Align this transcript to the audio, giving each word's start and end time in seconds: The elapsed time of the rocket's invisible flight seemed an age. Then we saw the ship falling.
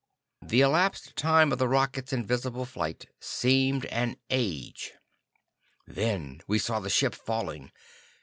The 0.41 0.61
elapsed 0.61 1.15
time 1.15 1.51
of 1.51 1.59
the 1.59 1.67
rocket's 1.67 2.11
invisible 2.11 2.65
flight 2.65 3.05
seemed 3.19 3.85
an 3.85 4.17
age. 4.31 4.93
Then 5.85 6.41
we 6.47 6.57
saw 6.57 6.79
the 6.79 6.89
ship 6.89 7.13
falling. 7.13 7.71